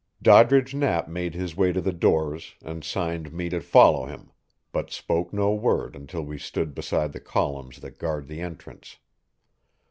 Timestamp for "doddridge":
0.19-0.73